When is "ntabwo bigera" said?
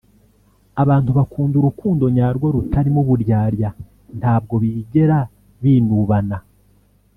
4.19-5.17